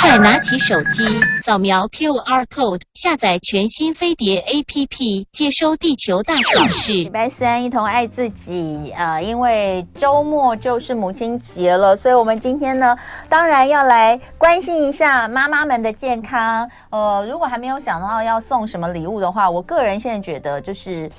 [0.00, 1.04] 快拿起手机，
[1.36, 6.92] 扫描 QR code，下载全新飞碟 APP，接收地球大小事。
[6.92, 8.92] 礼拜三，一同爱自己。
[8.96, 12.96] 呃，因为周末就是母亲节了，所以我们今天呢，
[13.28, 16.68] 当然要来关心一下妈妈们的健康。
[16.90, 21.10] 呃，如果还没有想到要送什么礼物的话，我个人现在觉得就是。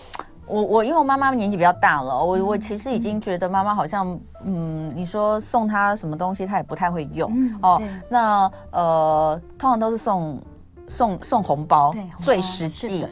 [0.48, 7.82] 我我因为我妈妈年纪比较大了，我我其实已经觉得妈妈好像，嗯，你说送她什么东西，她也不太会用、嗯、哦。
[8.10, 10.42] 那呃，通常都是送。
[10.90, 13.06] 送送红包，最实际。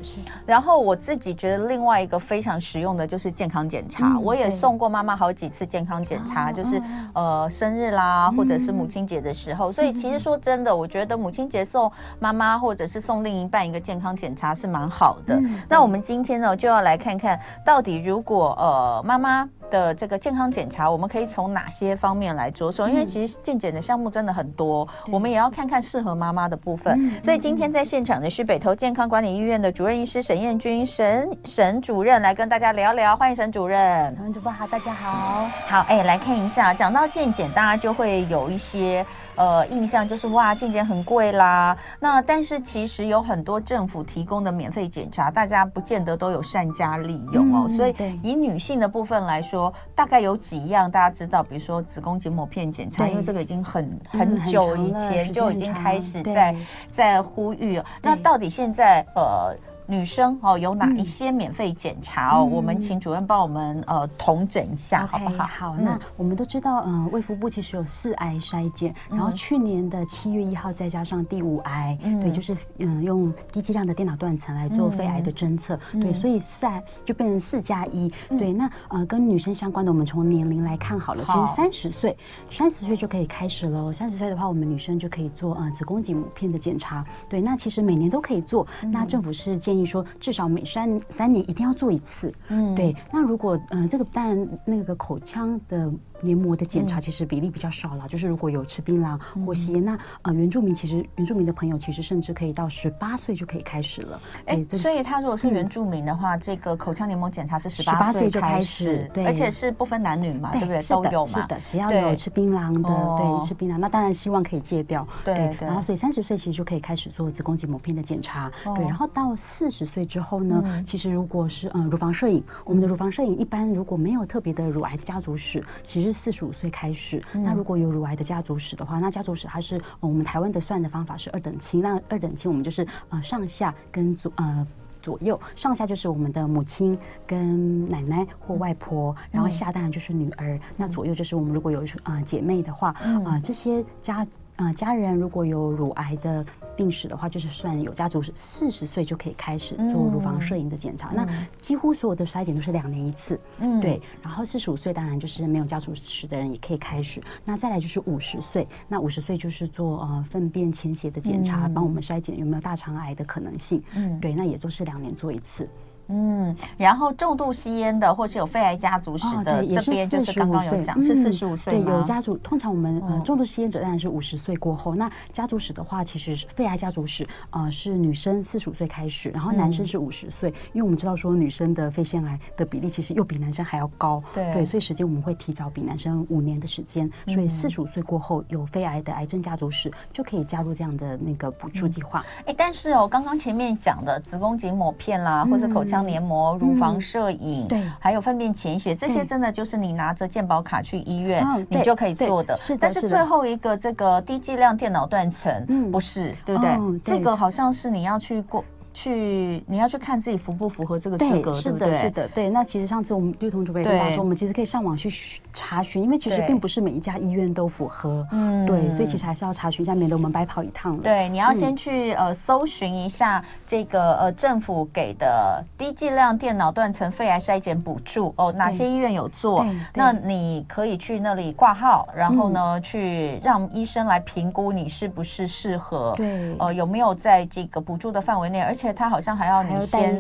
[0.45, 4.13] 然后我自己觉得另外一个非常实用的就是健康检查。
[4.13, 6.81] 嗯、我也送过妈妈好几次健康检查，就是
[7.13, 9.69] 呃生日啦，或者是母亲节的时候。
[9.69, 15.35] 嗯、所以其实说真的，我觉得母亲节送妈妈或者是送另一半一个健康检查是蛮好的。
[15.35, 19.49] 嗯、那我们今天呢就要来看看到底如果呃妈妈。
[19.71, 22.87] 的这个健康检查，我们可以从哪些方面来着手？
[22.87, 27.11] 因为其实健检的项目真的很多，我们也要看看适合妈妈的部分。
[27.23, 33.15] 所以今天在现场的是北投健康管理医院的主任医师沈彦君，沈沈主任来跟大家聊聊。
[33.17, 34.31] 欢迎沈主任。
[34.33, 35.47] 主播好，大家好。
[35.67, 39.05] 好，哎，来看一下，讲到健检，大家就会有一些。
[39.35, 41.77] 呃，印象就是哇，健检很贵啦。
[41.99, 47.65] 那但是其实有很多政府提供的免费检查，大家不见得都有善加利用哦。
[47.67, 56.55] 嗯、所以以女性的部分来说，大概有几样大家知道，比如说子宫颈抹片检查，因为这个已经很很久以前就已经开始在
[56.89, 57.81] 在呼吁。
[58.01, 59.55] 那到底现在呃？
[59.87, 62.47] 女生哦，有哪一些免费检查哦？
[62.47, 65.43] 嗯、我们请主任帮我们呃统整一下，好不好？
[65.43, 76.65] 好，那我们都知道，嗯、呃，卫福部其实有四癌筛检，然后去年的七月一号再加上第五癌，嗯、对，就是嗯、呃、用低剂量的电脑断层来做肺癌的侦测，嗯、对，所以四
[77.03, 82.17] 就变成四加一，嗯、对，那呃跟女生相关的，我们从年龄来看好了，其实三十岁，
[82.49, 83.93] 三十岁就可以开始了。
[83.93, 89.85] 三十岁的话，我们女生就可以做呃子宫颈抹片的检查，对，那其实每年都可以做，嗯、那政府是建议。
[89.85, 92.95] 说至少每三三年一定要做一次，嗯，对。
[93.11, 95.91] 那如果嗯、呃，这个当然那个口腔的。
[96.21, 104.21] 黏膜的检查其实比例比较少了，嗯、就是如果有吃槟榔或吸烟，嗯、那呃原住民其实原住民的朋友其实甚至可以到十八岁就可以开始了。
[104.45, 110.81] 哎、欸，所以他如果是原住民的话，嗯、这个口腔黏膜检查是十八岁就开始，对，而且是不分男女嘛，对，对不对？
[110.81, 118.85] 都有嘛，是的，只要有吃槟榔的，对，吃槟榔，那当然希望可以戒掉，对然后所以三十岁其实就可以开始做子宫颈膜片的检查，哦、对。
[118.85, 127.21] 然后到四十岁之后呢，嗯、其实如果是嗯乳房摄影，我们的乳房摄影一般如果没有特别的乳癌的家族史，其实四十五岁开始。
[127.31, 131.81] 是，那如果有乳癌的家族史的话，那家族史它是我们台湾的算的方法是二等亲。
[131.81, 134.67] 那二等亲我们就是呃上下跟左呃
[135.01, 144.25] 左右，上下就是我们的母亲跟奶奶或外婆，然后下当然就是女儿，那左右就是我们如果有呃姐妹的话啊、呃、这些家。
[144.55, 146.45] 啊、呃，家人如果有乳癌的
[146.77, 151.09] 病史的话，就是算有家族史，四十岁就可以开始做乳房摄影的检查。
[151.11, 154.01] 嗯、那几乎所有的筛检都是两年一次，嗯，对。
[154.21, 157.21] 然后四十五岁当然就是没有家族史的人也可以开始。
[157.43, 163.83] 那再来就是五十岁，那五十岁就是做呃粪便潜血的检查，帮、嗯、我们筛检有没有大肠癌的可能性。
[163.93, 165.67] 嗯，对，那也就是两年做一次。
[166.07, 172.37] 嗯，然后重度吸烟的，或是有肺癌家族史的，这边就是刚刚有讲是四十五岁，对，有家族。
[172.37, 174.93] 通常我们呃重度吸烟者当然是五十岁过后。
[174.93, 192.23] 那家族史的话，其实肺癌家族史呃是女生四十五岁开始，然后男生是五十岁，因为我们知道说女生的肺腺癌的比例其实又比男生还要高，对，所以时间我们会提早比男生五年的时间，所以四十五岁过后有肺癌的癌症家族史就可以加入这样的那个补助计划。
[192.45, 195.94] 哎，但是哦，刚刚前面讲的子宫颈抹片啦，或者口腔。
[196.01, 202.55] 黏膜、乳房摄影，对，还有粪便潜血，这些真的就是你拿着健保卡去医院，你就可以做的。
[202.57, 206.99] 是的，但是最后一个这个低剂量电脑断层，嗯，不是，对不对？
[207.03, 208.63] 这个好像是你要去过。
[208.95, 212.49] 去，你要去看自己符不符合这个资格，是的，是的，对。
[212.49, 215.09] 那其实上次我们绿同主编跟大家说，我们其实可以上网去
[215.51, 221.03] 查询，因为其实并不是每一家医院都符合，嗯，对，所以其实还是要查询一下，免得我们白跑一趟了。
[221.03, 229.65] 对，你要先去呃搜寻一下这个呃政府给的低剂量电脑断层肺癌筛检补助哦，哪些医院有做？
[229.93, 238.84] 那你可以去那里挂号，然后呢去让医生来评估你是不是适合，对，呃有没有在这个补助的范围内，而且。
[238.93, 240.19] 他好像还要你先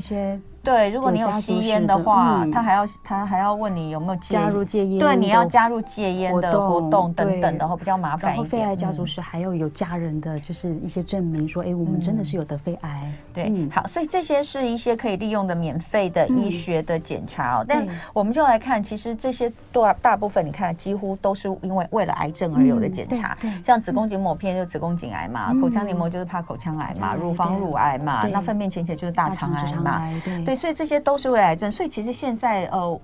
[0.65, 8.35] 对，如果你有吸烟的话，他还要他还要问你有没有加入戒烟，对，你要加入戒烟的活动等等的话，比较麻烦一点。
[8.35, 13.11] 然后肺癌家族史还要有家人的就是一些证明，说哎，我们真的是有得肺癌。
[13.33, 17.65] 对，好，所以这些是一些可以利用的免费的医学的检查哦。
[17.67, 31.71] 但我们就来看，其实这些大大部分你看几乎都是因为为了癌症而有的检查，像子宫颈抹片就是子宫颈癌嘛，口腔黏膜就是怕口腔癌嘛，乳房乳癌嘛，那粪便潜血就是大肠癌嘛，对，所以这些都是胃癌症。
[31.71, 32.99] 所以其实现在呃。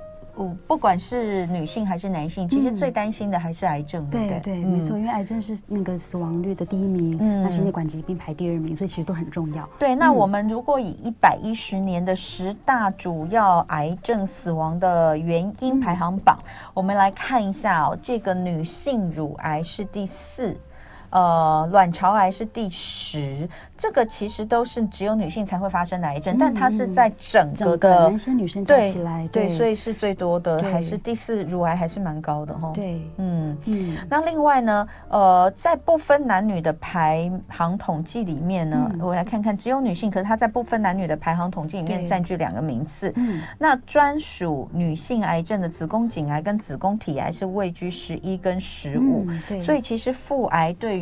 [0.65, 4.09] 不管是女性还是男性，其实最担心的还是癌症。
[4.09, 9.69] 对对，没错，因为癌症是那个死亡率的第一名，嗯那心血管疾病排第二名，所以其实都很重要。
[9.77, 16.39] 对，那我们如果以一百一十年的十大主要癌症死亡的原因排行榜，
[16.73, 20.57] 我们来看一下哦，这个女性乳癌是第四。
[21.11, 23.47] 呃，卵巢癌是第十，
[23.77, 32.71] 这个其实都是只有女性才会发生的癌症，嗯、但它是在整个的男生女生加起来，对，对对，所以是最多的，还是第四，乳癌还是蛮高的哈。
[32.73, 33.97] 对，嗯嗯。
[34.09, 43.11] 那另外呢，呃，在不分男女的排行统计里面呢，嗯、我来看看，只有女性，可是它在不分男女的排行统计里面占据两个名次。
[43.17, 43.41] 嗯。
[43.59, 49.59] 那专属女性癌症的子宫颈癌跟子宫体癌是位居十一跟十五，嗯，对。
[49.59, 51.00] 所以其实妇癌对于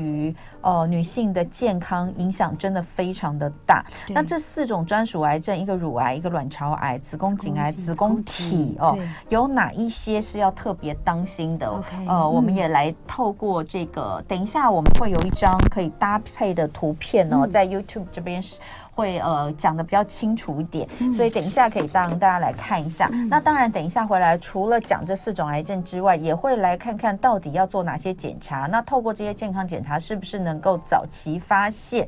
[0.61, 3.83] 呃女性的健康影响真的非常的大。
[4.09, 8.97] 那这四种专属癌症，一个乳癌，一个卵巢癌，子宫颈癌，子宫体哦，
[9.29, 18.55] 有哪一些是要特别当心的？Okay, 呃，嗯、我们也来透过这个，等一下我们会有一张可以搭配的图片哦，嗯、在 YouTube 这边是。
[18.99, 23.07] 会呃讲的比较清楚一点，所以等一下可以让大家来看一下。
[23.29, 28.67] 那当然，等一下回来除了讲这四种癌症之外，也会来看看到底要做哪些检查。
[28.67, 32.05] 那透过这些健康检查，是不是能够早期发现？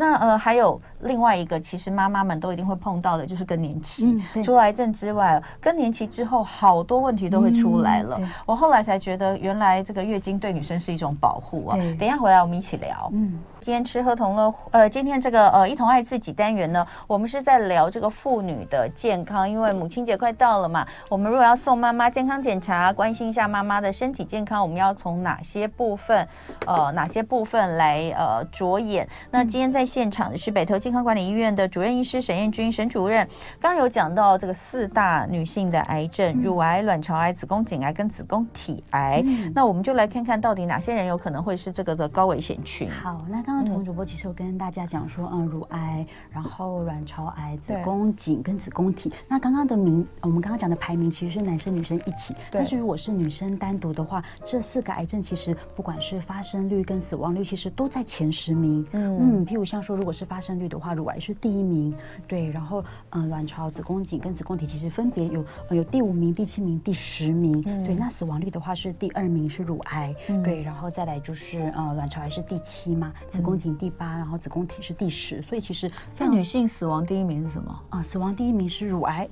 [0.00, 4.16] 那呃，还有另外一个，其实妈妈们都一定会碰到的，就是更年期。
[4.34, 8.16] 嗯、除了癌症之外，更年期之后，好多问题都会出来了。
[8.20, 11.76] 嗯、我后来才觉得，原来这个月经对女生是一种保护啊。
[11.98, 13.10] 等一下回来我们一起聊。
[13.12, 13.40] 嗯。
[13.60, 20.86] 今天吃喝同乐，呃，今天这个呃，一同爱自己单元呢，我们是在聊这个妇女的健康，因为母亲节快到了嘛。
[21.08, 26.28] 我们如果要送妈妈健康检查，关心一下妈妈的身体健康，我们要从哪些部分，
[26.66, 29.08] 呃，哪些部分来呃着眼？
[29.30, 33.26] 那今天在现场的是北投健康管理医院的主任医师沈燕君沈主任，
[33.60, 39.20] 刚刚有讲到这个四大女性的癌症：乳癌、卵巢癌、子宫颈癌跟子宫体癌。
[39.24, 42.88] 嗯、那我们就来看看到底哪些人有可能会是这个的高危险群。
[42.88, 43.42] 好，那。
[43.48, 45.97] 刚刚童主播其实有跟大家讲说，嗯，乳癌，
[46.30, 49.12] 然后卵巢癌、子宫颈跟子宫体。
[49.28, 52.34] 那刚刚的名，我们刚刚讲的排名其实是男生女生一起。
[52.50, 58.86] 对但是如果是女生单独的话，这四个癌症其实不管是发生率跟死亡率，其实都在前十名。
[58.92, 61.94] 嗯嗯，譬如像说，如果是发生率的话，乳癌是第一名，
[62.26, 62.50] 对。
[62.50, 67.62] 然后，嗯，卵巢、子宫颈跟子宫体其实分别有有第五名、第七名、第十名。
[67.66, 70.62] 嗯、对，那死亡率的话是第二名是乳癌，嗯、对。
[70.62, 73.12] 然后再来就是，呃，卵巢癌是第七嘛。
[73.28, 75.87] 子宫颈第八，然后子宫体是第十，所以其实
[76.18, 78.02] 那女性死亡第一名是什么啊？
[78.02, 79.28] 死亡第一名是乳癌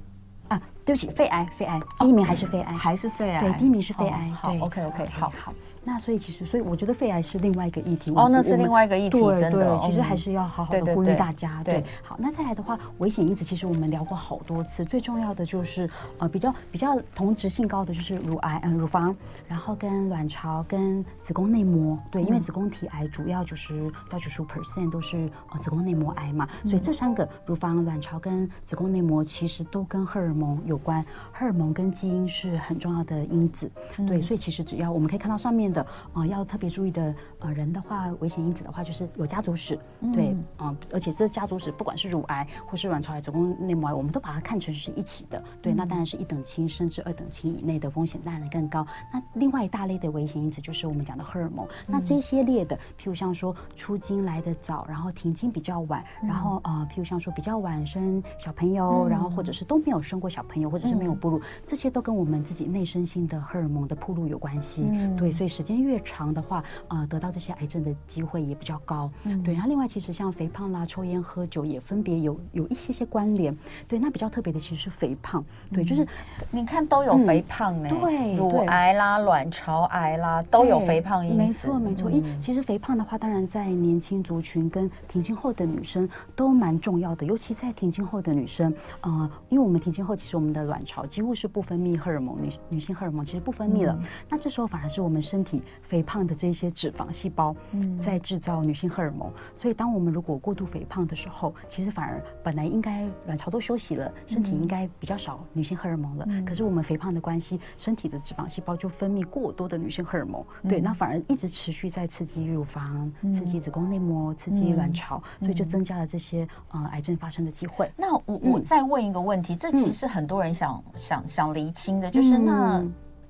[0.48, 4.28] 啊，对不起，肺癌，肺癌第一名还是肺癌，还是肺癌，对，第一名是肺癌。
[4.30, 5.52] 好，OK OK，好好。
[5.88, 8.12] 那所以其实，所以我觉得肺癌是另外一个议题。
[8.16, 9.78] 哦，那是另外一个议题，真的。
[9.78, 11.62] 其实还是要好好的呼吁大家。
[11.62, 15.88] 对，好，那再来的话，危险因子其实我们聊过好多次，最重要的就是
[16.18, 19.14] 呃比较比较同质性高的就是乳癌，嗯，乳房，
[19.46, 21.96] 然后跟卵巢跟子宫内膜。
[22.10, 33.70] 对，因为子宫体癌主要就是到九十五 percent 都是呃子宫内膜癌嘛，所以这三个乳房、卵巢跟子宫内膜其实都跟荷尔蒙有关，荷尔蒙跟基因是很重要的因子。
[34.04, 35.86] 对，所以其实只要我们可以看到上面的。
[36.12, 39.78] 啊呃，要特别注意的呃人的话，危险因子的话，就是有家族史，
[40.14, 48.86] 对，啊、呃，而且这家族史不管是乳癌或是卵巢癌、子宫内膜癌，我们都把它看成是一起的，对，那当然是一等亲甚至二等亲以内的风险当然更高。
[49.12, 65.56] 那另外一大类的危险因子就是我们讲的荷尔蒙，那这些列的，譬如像说出经来的早，然后停经比较晚，然后呃，譬如像说比较晚生小朋友，然后或者是都没有生过小朋友，或者是没有哺乳，这些都跟我们自己内生性的荷尔蒙的铺路有关系，对，所以是。
[65.56, 69.10] 时间越长的话，呃，得到这些癌症的机会也比较高。
[69.24, 69.52] 嗯，对。
[69.52, 73.56] 然后另外，其实像肥胖啦、抽烟、喝酒也分别有有一些些关联。
[73.88, 75.44] 对，那比较特别的其实是肥胖。
[75.72, 76.06] 对，就是
[76.50, 77.88] 你看都有肥胖呢。
[77.88, 81.36] 对，乳癌啦、卵巢癌啦都有肥胖因子。
[81.36, 82.10] 没错，没错。
[82.10, 93.98] 因为其实肥胖的话，当然在年轻族群跟停经后的女生都蛮重要的，尤其在停经后的女生，呃，因为我们停经后，其实我们的卵巢几乎是不分泌荷尔蒙，女女性荷尔蒙其实不分泌了。
[94.28, 95.55] 那这时候反而是我们身体。
[95.56, 97.54] 体肥胖的这些脂肪细胞，
[98.00, 99.30] 在制造女性荷尔蒙。
[99.52, 106.26] 所以，当我们如果过度肥胖的时候，其实反而本来应该卵巢都休息了，身体应该比较少女性荷尔蒙了。
[106.46, 117.90] 可是我们肥胖的关系，身体的脂肪细胞就分泌过多的女性荷尔蒙，对，那反而一直持续在刺激乳房、刺激子宫内膜、刺激卵巢，所以就增加了这些呃癌症发生的机会。
[117.96, 118.36] 那我。
[118.46, 122.80] 我再问一个问题，这其实很多人想想想厘清的，就是那。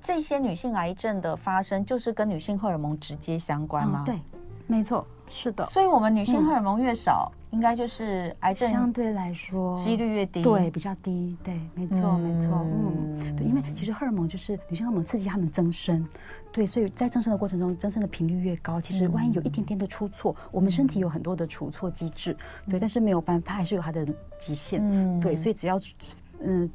[0.06, 4.02] 这些女性癌症的发生，就是跟女性荷尔蒙直接相关吗？
[4.02, 4.20] 哦、对，
[4.68, 5.66] 没错，是的。
[5.66, 10.44] 所以，我们女性荷尔蒙越少，嗯、应该就是癌症相对来说几率越低。
[10.44, 11.36] 对，比较低。
[11.42, 12.50] 对，没错，嗯、没错。
[12.52, 16.06] 嗯，对，因为其实荷尔蒙就是女性荷尔蒙刺激她们增生，
[16.52, 22.30] 对，所以在增生的过程中，增生的频率越高，其实万一有一点点的出错，嗯、我们身体有很多的除错机制，
[22.66, 24.06] 嗯、对，但是没有办法，它还是有它的
[24.38, 24.80] 极限。
[24.88, 25.80] 嗯，对，所以只要
[26.38, 26.70] 嗯。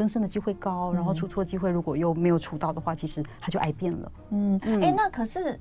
[0.00, 4.12] 增生的机会高，然后出错机会如果又没有出到的话，其实它就癌变了。
[4.30, 5.60] 嗯，哎、嗯欸，那可是。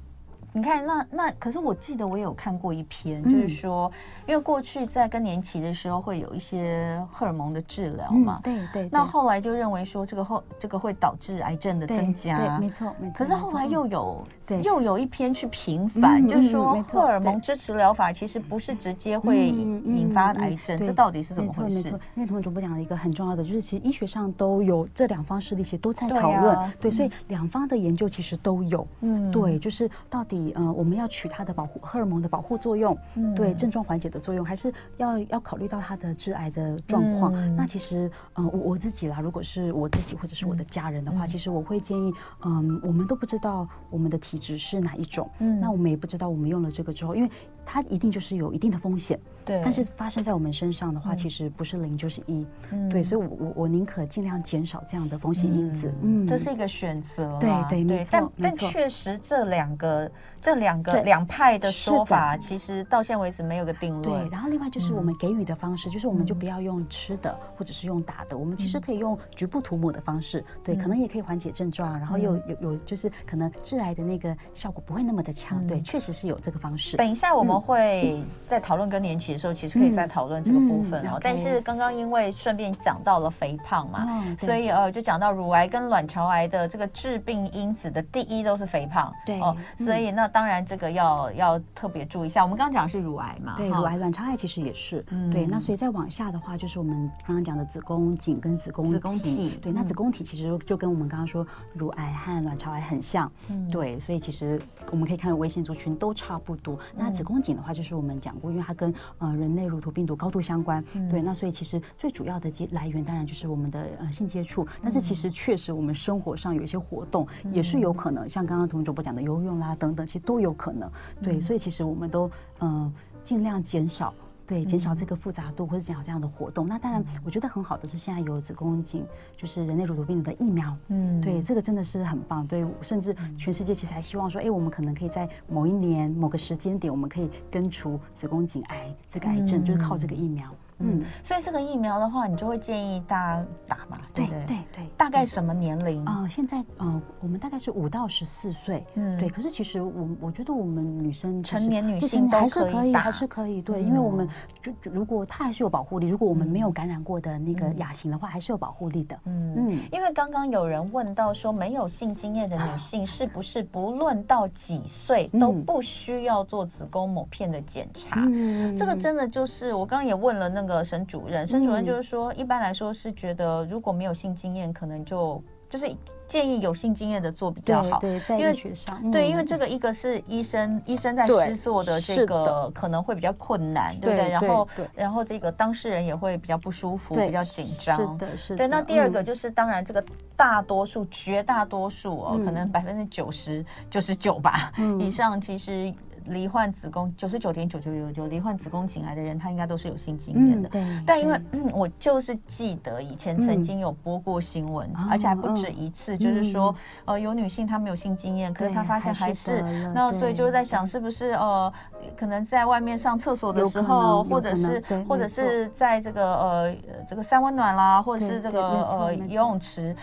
[0.52, 3.92] 你看，那那可是我记得我有看过一篇，嗯、就是说，
[4.26, 8.90] 因为过去在更年期的时候会有一些荷尔蒙的治疗嘛，嗯、对，对对。
[8.92, 13.14] 那后来就认为说这个后这个会导致癌症的增加，对，对没错没错。
[13.16, 14.62] 可是后来又有对。
[14.64, 21.90] 又有一篇去平反，就是说荷尔蒙支持疗法其实不是直接会引发癌症，这到底是怎么回事？
[22.16, 31.08] 因为童文主播讲了一个很重要的，就是其实医学上都有这两方势力，其实都在讨论，对，所以两方的研究其实都有，嗯，对，就是到底嗯、呃、我们要。
[31.20, 37.34] 取它的保护荷尔蒙的保护作用，嗯、对症状缓解的作用，还是要要考虑到它的致癌的状况。
[37.36, 42.14] 嗯、那其实，嗯、呃，我我自己啦，如果是我自己或者是我的家人的话，嗯、其实我会建议，
[42.46, 47.30] 嗯，我们都不知道我们的体质是哪一种，嗯，那我们也不知道我们用了这个之后，因为
[47.72, 49.62] 它一定就是有一定的风险，对。
[49.64, 53.04] 但是发生在我们身上的话，其实不是零就是一，嗯、对。
[53.04, 56.28] 所以我我我宁可尽量减少这样的风险因子，嗯，嗯。
[56.28, 58.10] 这是一个选择，对对没错。
[58.12, 60.12] 但但确实这两个
[60.42, 64.24] 这两个两派的说法，其实到现在为止没有个定论。
[64.24, 76.98] 对，然后另外就是我们给予的方式，就是我们就不要用吃的或者是用打的，我们其实可以用局部涂抹的方式，对，可能也可以缓解症状，然后又有有就是可能致癌的那个效果不会那么的强，对，确实是有这个方式。
[76.98, 77.59] 等一下我们。
[77.60, 81.18] 会在讨论更年期的时候，其实可以再讨论这个部分哦。
[81.22, 84.08] 但是刚刚因为顺便讲到了肥胖嘛，
[84.40, 89.56] 所以呃就讲到乳癌跟卵巢癌的这个致病因子的第一都是肥胖，对哦。
[89.78, 92.44] 所以那当然这个要要特别注意一下。
[92.44, 95.04] 我们刚刚讲的是乳癌嘛，对，乳癌、卵巢癌其实也是。
[95.32, 99.60] 对，那所以再往下的话，就是我们刚刚讲的子宫颈跟子宫子宫体。
[99.62, 103.32] 对，那子宫体其实就跟我们刚刚说乳癌和卵巢癌很像。
[103.72, 104.60] 对，所以其实
[104.92, 106.78] 我们可以看微信族群都差不多。
[106.96, 120.90] 那子宫颈的话，就是我们讲过，因为它跟呃人类乳头病毒高度相关，嗯、对，那所以其实最主要的接来源当然就是我们的呃性接触，但是其实确实我们生活上有一些活动也是有可能，嗯、像刚刚同主播讲的游泳啦等等，其实都有可能，
[121.22, 122.30] 对，嗯、所以其实我们都
[122.60, 124.14] 嗯、呃、尽量减少。
[124.50, 126.68] 对，减少这个复杂度，或者减少这样的活动。
[126.68, 129.06] 那当然，我觉得很好的是现在有子宫颈，
[129.38, 130.76] 就是人类乳头病毒的疫苗。
[130.88, 132.48] 嗯，对，这个真的是很棒。
[132.48, 140.52] 对，甚至全世界其实还希望说，哎，我们可能可以在某一年某个时间点，我们可以根除子宫颈癌这个癌症，就是靠这个疫苗。
[140.80, 143.98] 嗯，所以这个疫苗的话，你就会建议大家打嘛？
[144.14, 144.86] 对对对。
[144.98, 146.04] 大概什么年龄？
[146.06, 148.86] 啊，现在呃，我们大概是五到十四岁。
[148.96, 149.30] 嗯，对。
[149.30, 153.62] 可是其实我我觉得我们女生成年女性还是可以，还是可以。
[153.62, 154.28] 对，因为我们
[154.62, 159.20] 就如果它还是有保护力，如果我们没有感染过的那个亚型的话，还是有保护力的。
[159.26, 159.80] 嗯嗯。
[159.92, 168.26] 因为刚刚有人问到说，没有性经验的女性是不是不论到几岁都不需要做子宫某片的检查？
[168.28, 171.46] 嗯，这个真的就是我刚刚也问了那个沈主任。
[171.46, 175.90] 沈主任就是说，一般来说是觉得如果没有性经验，可能就就是
[176.28, 178.00] 建议有性经验的做比较好。
[178.00, 184.30] 对，在医学上，对，因为这个一个是医生医生在施作的这个可能会比较困难，对不对？
[184.30, 187.98] 然后然后这个当事人也会比较不舒服，比较紧张。
[187.98, 188.58] 是的，是的。
[188.58, 190.04] 对，那第二个就是当然这个
[190.36, 195.94] 大多数绝大多数哦，可能百分之九十九十九吧以上，其实。
[196.26, 200.70] 罹患子宫九十九点九九九九罹患子宫颈癌的人，他应该都是有性经验的。
[200.70, 200.84] 对。
[201.06, 201.40] 但因为
[201.74, 209.62] 我就是记得以前曾经有播过新闻，而且还不止一次，就是说呃有女性她没有性经验，可是她发现还是，
[209.94, 211.72] 那所以就是在想是不是呃
[212.18, 216.76] 可能在外面上厕所的时候，或者是或者是在这个呃
[217.08, 219.96] 这个三温暖啦，或者是这个呃游泳池。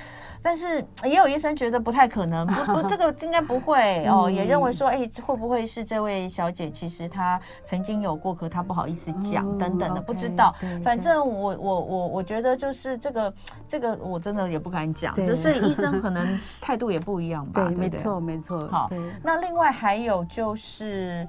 [0.42, 10.54] 但是也有医生觉得不太可能，不不， 这个应该不会 哦，也认为说，哎，会不会是这位小姐其实她曾经有过，可她不好意思讲等等的，不知道。
[10.84, 13.34] 反正我我我我觉得就是这个
[13.66, 17.64] 这个我真的也不敢讲，只是医生可能 态度也不一样吧。
[17.64, 18.68] 对，没错没错。
[18.68, 18.86] 好，
[19.24, 21.26] 那另外还有就是。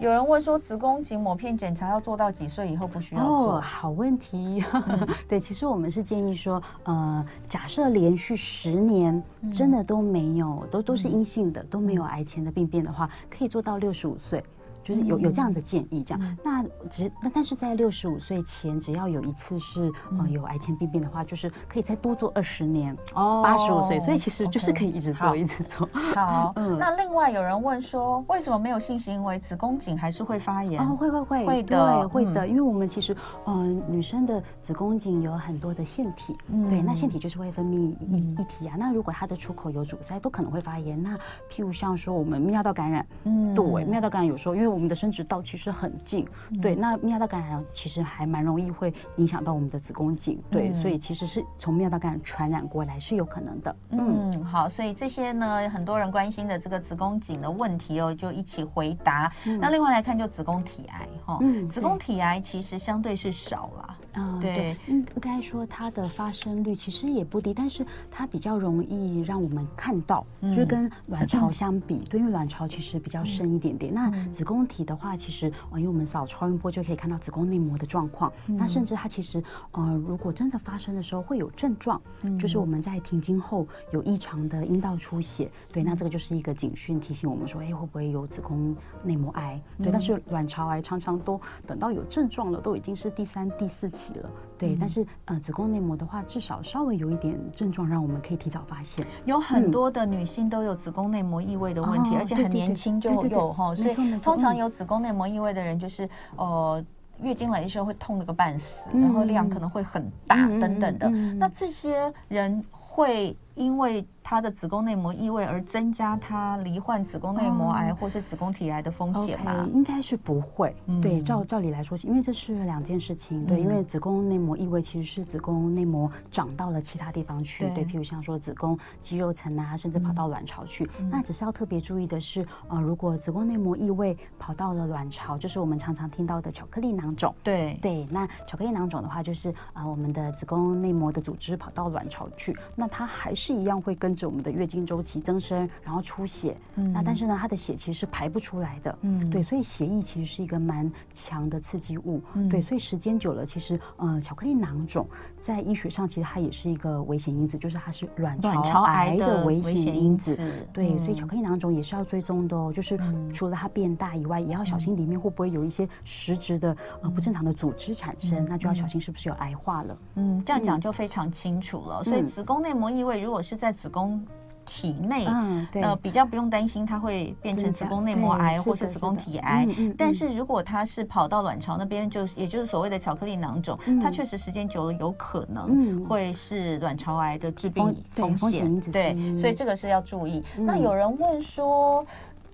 [0.00, 3.56] 有人问说，子宫颈抹片检查要做到几岁以后不需要做？
[3.56, 4.62] 哦，好问题。
[5.28, 9.20] 对，其实我们是建议说，呃，假设连续十年
[9.52, 14.42] 真的都没有，都都是阴性的，都没有癌前的病变的话，可以做到六十五岁。
[14.88, 25.86] 就是有有这样的建议，这样、嗯、那只那但是在六十五岁前，只要有一次是、嗯、呃有癌前病变的话，就是可以再多做二十年哦，八十五岁，所以其实就是可以一直做一直做。
[25.92, 26.78] 好， 嗯。
[26.78, 30.80] 那另外有人问说，为什么没有性行为，子宫颈还是会发炎？
[30.80, 33.14] 哦，会会会，会的，对，会的，嗯、因为我们其实
[33.44, 41.00] 呃女生的子宫颈有很多的腺体，嗯、对，那腺体就是会分泌一一体啊，那如果它的出口有阻塞，都可能会发炎。
[41.02, 41.14] 那
[41.50, 53.76] 譬如像说我们泌尿道感染，嗯，对，泌尿道感染有时候因为我们的生殖道其实很近，嗯、对，那泌尿道感染其实还蛮容易会影响到我们的子宫颈，对，嗯、所以其实是从泌尿道感染传染过来是有可能的。
[53.90, 54.44] 嗯，嗯。
[54.44, 59.30] 好，所以这些呢，很多人关心的这个子宫颈的问题哦，就一起回答。
[59.44, 73.92] 嗯、那另外来看，就子宫体癌哈，嗯、子宫体癌其实相对是少了，啊，对，嗯，应该说它的发生率其实也不低，但是它比较容易让我们看到，嗯、就是跟卵巢相比，对，因为卵巢其实比较深一点点。
[73.92, 78.30] 嗯、那子宫体的话，其实，因为我们扫超音波就可以看到子宫内膜的状况。
[78.46, 89.60] 嗯、那甚至它其实，呃，如果真的发生的时候会有症状，嗯、就是我们在停经后有异常的阴道出血，对，那这个就是一个警讯，提醒我们说，哎，会不会有子宫内膜癌？
[89.80, 94.30] 对，嗯、但是卵巢癌常常都等到有症状了，都已经是第三、第四期了。
[94.58, 99.06] 对，但是呃，子宫内膜的话，至少稍微有一点症状，让我们可以提早发现。
[99.24, 106.84] 有很多的女性都有子宫内膜异位的问题，而且很年轻就有哈，所以通常有子宫内膜异位的人，就是呃，
[107.22, 111.08] 月经来的时候会痛了个半死，然后量可能会很大等等的。
[111.08, 119.68] 那这些人会因为她的子宫内膜异位而增加她罹患子宫内膜癌或是子宫体癌的风险吗？
[119.74, 120.74] 应该是不会。
[121.02, 123.44] 对，照照理来说，因为这是两件事情。
[123.44, 127.68] 对，因为子宫内膜异位其实是子宫内膜长到了其他地方去。
[127.70, 130.88] 对，譬如像说子宫肌肉层啊，甚至跑到卵巢去。
[131.10, 137.34] 那只是要特别注意的是，呃，如果子宫内膜异位跑到了卵巢，就是我们常常听到的巧克力囊肿。
[137.42, 146.56] 对对，那巧克力囊肿的话，就是啊，我们的子宫内膜的组织跑到卵巢去，那它还是一样会跟着我们的月经周期增生，然后出血。
[146.76, 148.98] 嗯，那但是呢，它的血其实是排不出来的。
[149.02, 152.20] 嗯，对，所以血液其实是一个蛮强的刺激物。
[152.34, 155.06] 嗯，对，所以时间久了，其实呃，巧克力囊肿
[155.38, 160.36] 在医学上其实它也是一个危险因子，就是它是卵巢癌的危险因子。
[160.72, 162.72] 对，所以巧克力囊肿也是要追踪的哦。
[162.72, 162.98] 就是
[163.32, 169.98] 除了它变大以外，也要小心里面会不会有一些实质的呃不正常的组织产生，那就要小心是不是有癌化了。
[170.16, 172.04] 嗯，这样讲就非常清楚了。
[172.04, 174.24] 所以子宫内膜异位如果是在子宫
[174.64, 179.66] 体内，嗯，对，呃，比较不用担心它会变成子宫内膜癌或是子宫体癌。
[179.96, 188.80] 但是如果它是跑到卵巢那边，就是也就是所谓的巧克力囊肿，它确实时间久了有可能会是卵巢癌的致病风险。
[188.92, 190.42] 对，所以这个是要注意。
[190.56, 192.04] 那有人问说。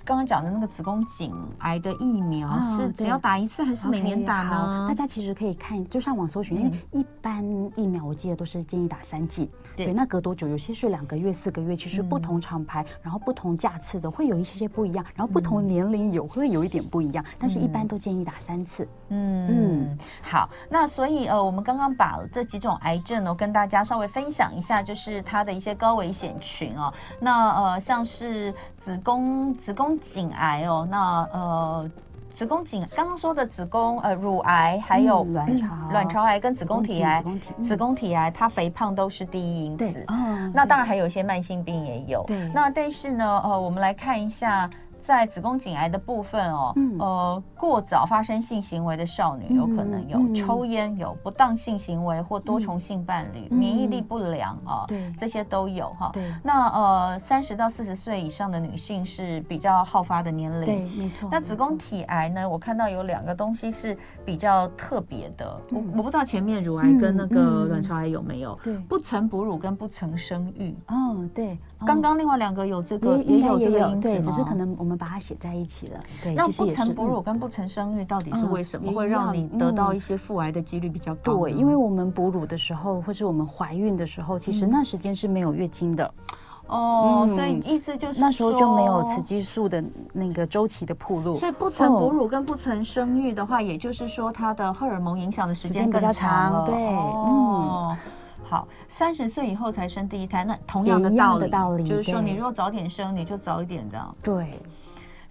[0.05, 4.87] 刚刚讲的那个子宫颈癌的疫苗是只要打一次还是每年打呢？
[4.87, 7.43] 大家其实可以看，就上网搜寻，因为一般
[7.75, 9.51] 疫苗我记得都是建议打三剂。
[9.75, 10.47] 对，那隔多久？
[10.47, 18.87] 有些是两个月、四个月，其实不同厂牌，然后不同价次的会有一些些不一样，然后不同年龄有会有一点不一样，但是一般都建议打三次。
[19.09, 26.93] 嗯嗯，好，那所以呃，我们刚刚把这几种癌症呢跟大家稍微分享一下，就是它的一些高危险群哦。
[27.21, 29.94] 那呃，像是子宫子宫。
[30.01, 31.91] 颈癌哦，那呃，
[32.35, 40.05] 子宫颈刚刚说的子宫呃乳癌，还有卵巢、嗯、卵巢癌跟子宫体癌，子宫体，子宫体癌它肥胖都是第一因子。
[40.09, 42.25] 嗯、那当然还有一些慢性病也有。
[42.27, 44.69] 对，那但是呢，呃，我们来看一下。
[45.05, 56.09] 在子宫颈癌的部分哦，呃，过早发生性行为的少女有可能有，抽烟有，不当性行为或多重性伴侣，免疫力不良啊，对，这些都有哈。
[56.11, 61.29] 对，那呃，三十到四十岁以上的女性是比较好发的年龄，对，没错。
[61.31, 70.75] 那子宫体癌呢，我看到有两个东西是比较特别的，我我不知道前面乳癌跟那个卵巢癌有没有，对，不曾哺乳跟不曾生育。
[70.89, 74.09] 哦，对，刚刚另外两个有这个也有这个因子？
[74.09, 74.94] 对，只是可能我们。
[74.95, 76.01] 们把它写在一起了。
[76.23, 81.37] 对，那不曾哺乳跟不曾生育到底是为什么会让你得到一些腹癌的几率比较高？
[81.37, 86.15] 对，因为我们哺乳的时候，或是我们怀孕的时候，其实那时间是没有月经的。
[86.67, 91.37] 哦，所以意思就是那时候就没有雌激素的那个周期的铺路。
[91.37, 96.65] 所以不曾哺乳跟不曾生育的话，也就是说它的荷尔蒙影响的时间比较长。
[96.65, 97.97] 对，嗯。
[98.47, 104.15] 好，三十岁以后才生第一胎，那同样的道理，道理就是说，你如果早点生，你就早一点这样。
[104.23, 104.61] 对，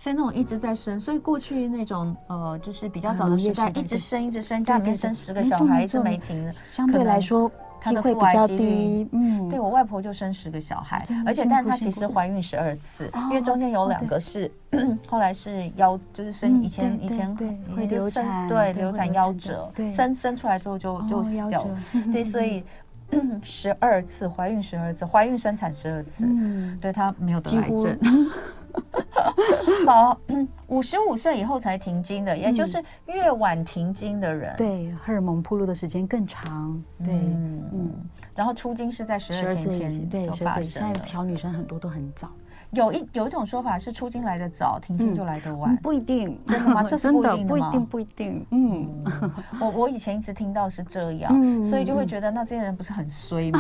[0.04, 7.50] 所以那种一直在生，所以过去那种呃，就是比较早的时代，一直生一直生，家里面生十个小孩一直没停，相对来说
[7.86, 9.08] 机会比较低。
[9.14, 14.52] 嗯，对我外婆就生十个小孩，而且但她其实怀孕十二次，因为中间有两个是
[15.08, 17.34] 后来是腰，就是生以前以前
[17.74, 21.80] 会流产，对流产夭折，生生出来之后就就死掉了。
[22.12, 22.62] 对，所以。
[23.44, 27.96] 十二次怀孕，十二次怀孕生产十二次，嗯，对她没有得癌症。
[29.86, 30.18] 好，
[30.68, 36.82] 五十五岁以后才停经的，也就是越晚停经的人，对荷尔蒙铺路的时间更长。
[37.04, 37.94] 对，嗯，
[38.36, 42.30] 然后出经是在十二岁前，对，十二岁现在小女生很多都很早。
[42.74, 46.82] 有一有一种说法是出金来的早，停经就来的晚，不一定， 真的吗？
[46.88, 47.46] 这是不一定的吗？
[47.48, 48.46] 不一定，不一定。
[48.50, 49.04] 嗯，
[49.60, 53.60] 我 我以前一直听到是这样，所以就会觉得那这些人不是很衰吗？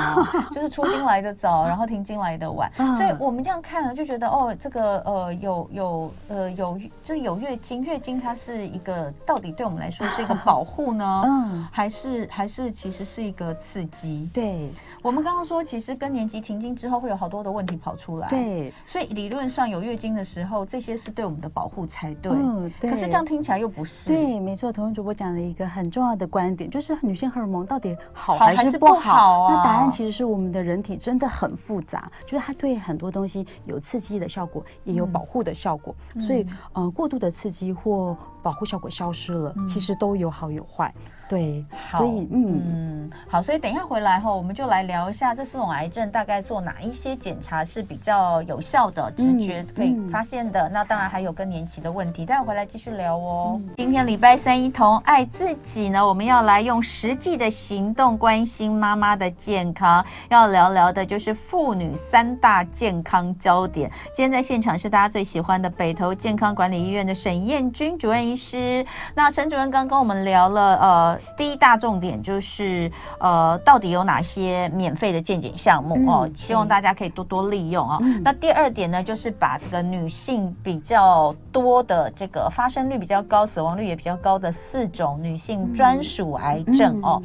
[0.51, 11.23] 就是出金来的早，然后停经来的晚，所以我们这样看了就觉得哦，这个呃有有呃有就是有月经，月经它是一个到底对我们来说是一个保护呢？
[11.25, 14.27] 嗯，还是还是其实是一个刺激？
[14.33, 14.71] 对，
[15.03, 19.02] 我们刚刚说其实更年期停经之后会有好多的问题跑出来，对，所以。
[19.07, 22.31] 理论上有月经的时候，这些是对我们的保护才对。
[22.31, 22.89] 嗯，对。
[22.89, 24.07] 可是这样听起来又不是。
[24.09, 24.71] 对，没错。
[24.71, 29.41] 彤彤主播讲了一个很重要的观点，就是女性荷尔蒙到底好还是不好？
[29.41, 29.55] 啊？
[29.55, 35.95] 那答案其实是我们的人体真的很复杂，就是它对很多东西有刺激的效果，也有保护的效果。
[36.15, 40.93] 嗯、所以，呃，过度的刺激或保护效果消失了，嗯、其实都有好有坏。
[41.33, 50.67] 对，好所以嗯嗯，好，所以等一下回来后，我们就来聊一下这四种癌症大概做哪一些检查是比较有效的，直觉可以发现的。
[50.67, 53.59] 嗯嗯、那当然还有更年期的问题，待会回来继续聊哦。
[53.59, 63.89] 嗯、今天礼拜三一同爱自己呢，我们要来用实际的行动关心妈妈的健康，要聊聊的就是妇女三大健康焦点。
[64.13, 68.85] 今天在现场是大家最喜欢的北投健康管理医院的沈燕君主任医师。
[69.15, 71.19] 那沈主任刚跟我们聊了呃。
[71.35, 76.29] 第一大重点就是，呃，到底有哪些免费的健检项目哦？
[76.35, 77.99] 希望大家可以多多利用啊。
[78.23, 87.21] 那第二点呢，就是把这个女性比较多的这个发生率比较高、死亡率也比较高的四种女性专属癌症哦，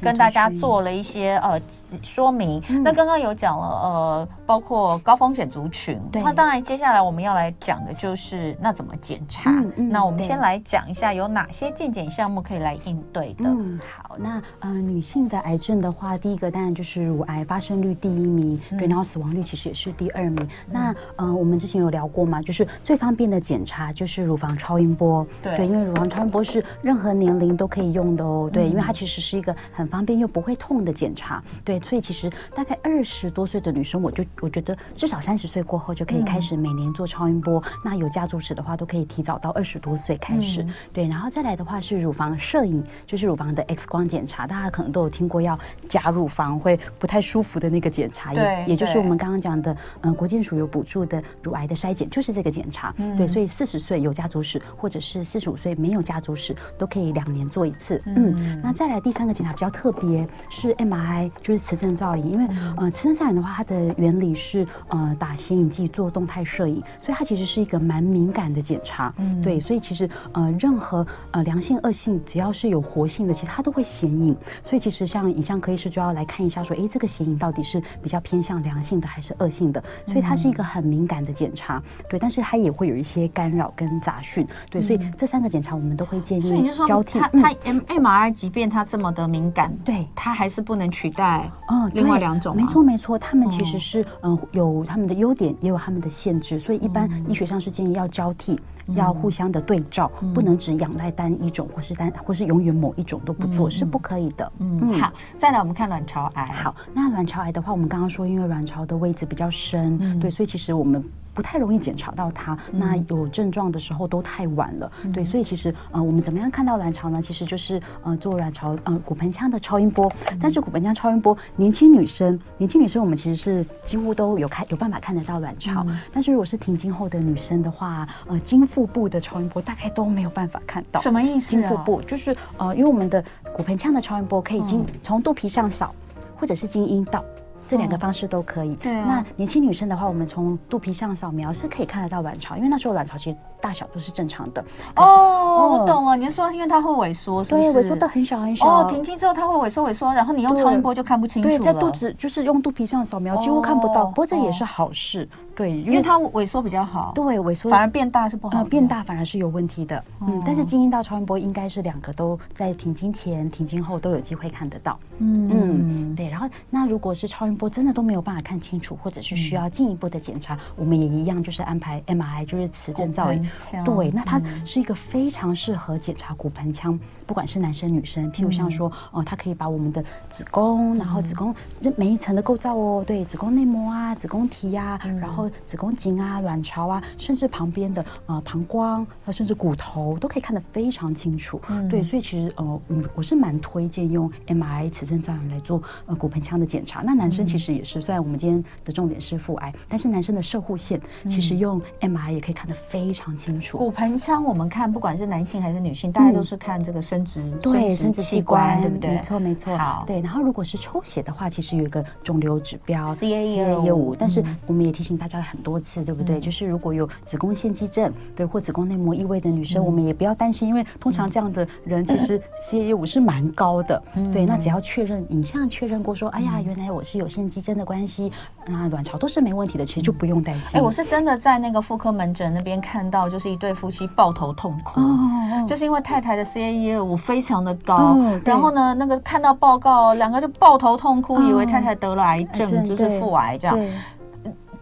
[0.00, 1.60] 跟大家做了一些呃
[2.02, 2.62] 说明。
[2.82, 6.00] 那刚刚有讲了呃，包括高风险族群。
[6.12, 9.50] 那当然，接下来我们要来讲的就是那怎么检查。
[9.76, 13.31] 那我们先来讲一下有哪些健检项目可以来应对。
[13.38, 20.42] 嗯，好，那呃，女性的癌症的话，第一个当然就是乳癌发生率第一名，嗯、对，然后死亡率其实也是第二名。
[20.42, 37.62] 嗯、那呃，我们之前有聊过嘛，就是最方便的检查就是乳房超音波，对，对，因为乳房超音波是任何年龄都可以用的哦，对，嗯、因为它其实是一个很方便又不会痛的检查，对，所以其实大概二十多岁的女生，我就我觉得至少三十岁过后就可以开始每年做超音波。
[37.66, 52.92] 嗯、那有家族史的话，都可以提早到二十多岁开始，嗯、对，然后再来的话是乳房摄影，就是乳房的 X 光检查，大家可能都有听过，要夹乳房会不太舒服的那个检查，也也就是我们刚刚讲的，嗯，国健署有补助的乳癌的筛检，就是这个检查。
[52.98, 58.00] 嗯、对，所以四十岁有家族史，或者是四十五岁没有家族史，都可以两年做一次。
[58.06, 69.12] 嗯，嗯，那再来第三个检查比较特别，是 MRI，就是磁振造影，因为呃，磁振造影的话，它的原理是呃打显影剂做动态摄影，所以它其实是一个蛮敏感的检查。
[69.18, 73.82] 嗯，对，所以其实呃任何呃良性恶性，只要是有活性的，其实它都会。
[73.92, 79.82] 显影，所以其实像影像科医师就要来看一下，说，哎，这个显影到底是比较偏向良性的还是恶性的？
[80.06, 87.18] 所以它是一个很敏感的检查，对，但是它也会有一些干扰跟杂讯，对，所以这三个检查我们都会建议交替。
[87.18, 92.56] 它它 M M R I 即便它这么的敏感，对，它还是不能取代嗯另外两种。
[92.56, 98.58] 没错没错，他们其实是嗯有他们的优点，也有他们的限制，所以一般医学上是建议要交替，
[98.94, 103.68] 要互相的对照，不能只仰赖单一种，或是单或是永远某一种都不做。
[103.82, 104.52] 是不可以的。
[104.60, 106.44] 嗯，好，再来我们看卵巢癌。
[106.52, 111.02] 好，那卵巢癌的话，我们刚刚说，因为卵巢的位置比较深，嗯、对，所以其实我们
[111.34, 112.56] 不太容易检查到它。
[112.70, 114.92] 那有症状的时候都太晚了。
[115.12, 117.20] 对，所以其实呃，我们怎么样看到卵巢呢？
[117.20, 120.10] 其实就是呃，做卵巢呃骨盆腔的超音波。
[120.40, 125.84] 但是骨盆腔超音波，年轻女生，年轻女生我们其实是几乎都有看有办法看得到卵巢。
[126.12, 131.00] 但是如果是停经后的女生的话，呃，经腹部的超音波大概都没有办法看到。
[131.00, 131.50] 什么意思？
[131.50, 135.94] 经腹部就是呃，因为我们的骨盆腔的超音波可以经从肚皮上扫，
[136.38, 137.22] 或者是经阴道。
[137.68, 138.74] 这两个方式都可以。
[138.74, 139.06] 对啊。
[139.06, 144.62] 那年轻女生的话，我们从肚皮上扫描是可以看得到卵巢，因为那时候卵巢其实大小都是正常的。
[144.96, 146.14] 哦，我懂了。
[146.14, 148.66] 你说因为它会萎缩，对，萎缩到很小很小。
[148.66, 151.56] 哦，停经之后它会萎缩萎缩，然后你用超音波就看不清楚了。
[151.56, 155.26] 对，在肚子就是用肚皮上扫描几乎看不到，不过这也是好事。
[155.54, 157.12] 对，因为它萎缩比较好。
[157.14, 158.64] 对，萎缩反而变大是不好。
[158.64, 160.02] 变大反而是有问题的。
[160.22, 164.98] 嗯，但是经阴道超音波应该是两个都在停经前、停经后都有机会看得到。
[165.18, 166.28] 嗯嗯，对。
[166.28, 173.46] 然后那如果是超音波真的都没有办法看清楚，或者是需要进一步的检查，我们也一样就是安排 MRI，就是磁振造影。
[173.84, 178.32] 对，那它是一个非常适合检查骨盆腔，不管是男生女生。
[178.32, 185.41] 譬如像说，哦，它可以把我们的子宫，然后子宫这每一层的构造哦，对，子宫内膜啊，子宫体呀，然后。
[185.66, 191.60] 子宫颈啊、卵巢啊，甚至旁边的呃膀胱，那甚至骨头都可以看得非常清楚。
[191.68, 197.02] 嗯、对，所以其实呃，我我是蛮推荐用 MRI 磁振造影来做呃骨盆腔的检查。
[197.02, 203.78] 那男生其实也是，虽然我们今天的重点是腹癌，但是男生的射护线其实用 MRI 也可以看得非常清楚。
[203.78, 209.10] 骨盆腔我们看，不管是男性还是女性，大家都是看这个生殖、嗯、对生殖器官，对不对？
[209.10, 209.76] 没错，没错。
[209.76, 210.20] 好，对。
[210.20, 215.31] 然后如果是抽血的话，其实有一个肿瘤指标 CA 125，但是我们也提醒大家。
[215.40, 216.38] 很多次，对不对？
[216.38, 222.40] 嗯、就是如果有子宫腺肌症，对，或子宫内膜异位的女生，嗯、我们也不要担心，因为通常这样的人其实
[222.70, 224.02] CA 125是蛮高的。
[224.14, 228.32] 嗯、对，那只要确认影像确认过说，哎呀，原来我是有腺肌症的关系，
[228.66, 230.80] 那卵巢都是没问题的，其实就不用担心。
[230.80, 243.78] 哎，我是真的在那个妇科门诊那边看到，就是一对夫妻抱头痛哭，哦、就是因为太太的 CA 125非常的高，哦、然后呢，那个看到报告，两个就抱头痛哭，哦、以为太太得了癌症，嗯、就是腹癌这样。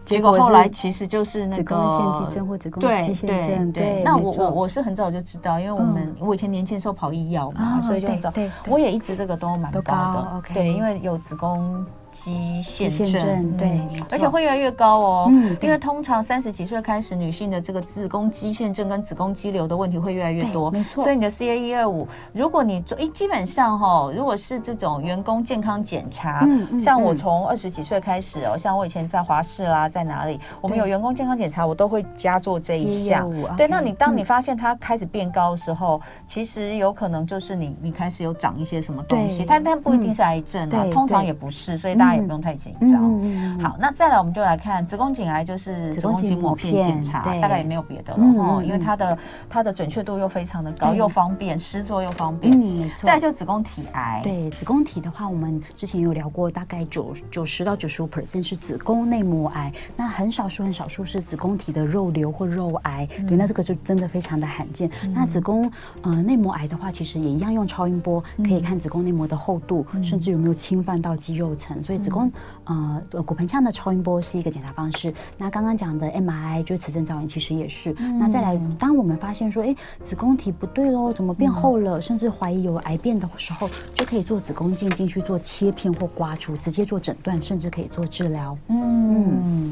[0.03, 3.71] 结果后来其实就是那个子宫腺肌症或子宫肌腺症。
[3.71, 8.29] 对，那我我我是很早就知道，因为我们我以前年轻的时候跑医药嘛，所以就很早。
[8.31, 10.41] 对，我也一直这个都蛮高的。
[10.53, 11.85] 对，因为有子宫。
[12.11, 15.29] 肌腺症，对，而且会越来越高哦。
[15.31, 20.69] 嗯，因为通常三十几岁开始，女性的这个子宫肌腺症跟子宫肌瘤的问题会越来越多。
[20.69, 26.45] 没错，所以你的 CA 一二五，如果你做，哎，基本上哈，如果是这种员工健康检查，
[26.79, 33.31] 像我从二十几岁开始哦，像我以前在华视啦，在哪里，我们有员工健康检查，我都会加做这一项。
[33.55, 42.00] 对，那你当你发现它开始变高的时候，其实有可能就是你你开始有长一些什么东西，但但不一定是癌症啊，通常也不是，所以。
[42.01, 43.59] 大家也不用太紧张。
[43.59, 52.51] 好，那再来我们就来看子宫颈癌，就是子宫颈抹片检查，大概也没有别的了哦，因为它的它的准确度又非常的高，又方便，施做又方便。
[52.53, 53.05] 嗯，没错。
[53.05, 64.89] 再来就子宫体癌，对子宫体的话，我们之前有聊过，大概九九十到九十五 percent 是子宫内膜癌，那很少数很少数是子宫体的肉瘤或肉癌，对，那这个就真的非常的罕见。
[65.13, 71.81] 那子宫呃内膜癌的话，其实也一样用超音波可以看子宫内膜的厚度，甚至有没有侵犯到肌肉层。
[71.91, 72.31] 所以子宫
[72.63, 75.13] 呃骨盆腔的超音波是一个检查方式。
[75.37, 77.93] 那刚刚讲的 MRI 就是磁振造影，其实也是。
[77.97, 88.57] 嗯、那再来，当我们发现说，哎，子宫体不对喽，怎么变厚了，嗯、甚至怀疑有癌变的时候，就可以做子宫镜进去做切片或刮除，直接做诊断，甚至可以做治疗。
[88.69, 89.69] 嗯。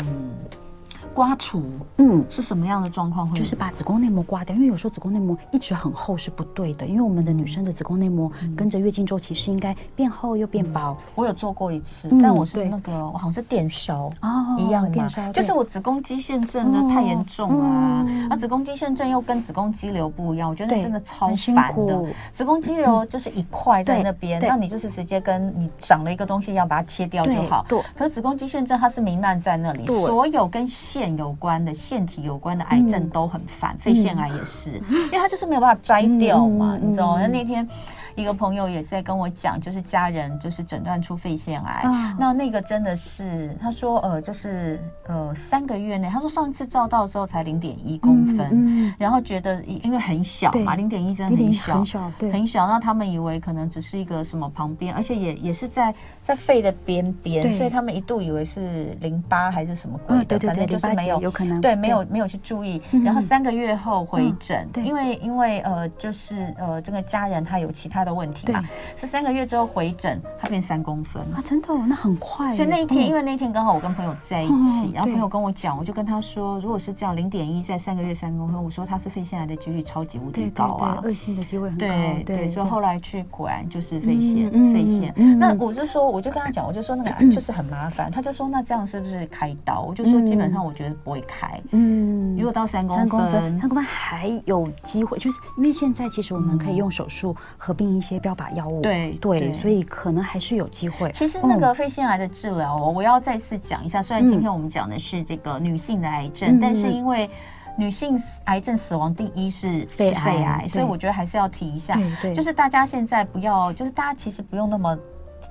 [1.19, 1.62] 嗯刮除，
[1.97, 3.27] 嗯，是什么样的状况？
[3.27, 3.36] 会？
[3.38, 10.95] 就是把子宫内膜刮掉，因为有时候子宫内膜一直很厚是不对的，因为我们的女生的子宫内膜跟着月经周期是应该变厚又变薄。
[11.15, 22.05] 我有做过一次，但我是那个我好像是电烧哦，一样电烧，就是我子宫肌腺症呢太严重了，而子宫肌腺症又跟子宫肌瘤不一样，我觉得真的超烦的。
[22.32, 27.65] 子宫肌瘤就是一块在那边，那你就是直接跟你长了一个东西一样，把它切掉就好。
[27.67, 37.67] 对，可是子宫肌腺症它是弥漫在那里，所有跟腺有关的腺体有关的癌症都很烦，肺腺癌也是，因为它就是没有办法摘掉嘛，你知道那天。
[38.19, 68.09] 一个朋友也是在跟我讲，就是家人就是诊断出肺腺癌，哦、那那个真的是他说呃就是呃三个月内，他说上一次照到的时候才零点一公分，嗯嗯、然后觉得因为很小嘛，零点一真的很小很小，对，很小，那他们以为可能只是一个什么旁边，而且也也是在在肺的边边，所以他们一度以为是淋巴还是什么鬼的，哦、对对对，反正就是没有有可能对没有没有去注意，然后三个月后回诊，嗯、因为因为呃就是呃这个家人他有其他的。
[68.10, 68.63] 的问题嘛，
[68.95, 71.22] 是三个月之后回诊，它变三公分。
[71.34, 72.54] 啊，真的，哦那很快。
[72.56, 81.88] 所以那一天，因为那天刚好我跟朋友在一起，然后朋友跟我讲，我就跟他说，如果是这样，零点一在三个月三公分，我说他是肺腺癌的几率超级无敌高啊，恶性的机会很高。
[81.88, 85.13] 对对，所以后来去果然就是肺腺，肺腺。
[85.38, 89.82] 那我就说，我就跟他讲，我就说那个 就是很麻烦，他就说那这样是不是开刀？
[89.82, 101.12] 我就说基本上我觉得不会开，嗯，如果到三公分，三公分还有机会，就是因为现在其实我们可以用手术合并一些标靶药物，对对，所以可能还是有机会。
[101.12, 107.30] 其实那个肺腺癌的治疗，我要再次讲一下，虽然今天我们讲的是这个女性的癌症，但是因为
[107.78, 111.97] 女性癌症死亡第一是肺癌，所以我觉得还是要提一下，
[112.34, 114.97] 就是大家现在不要，就是大家其实不用那么。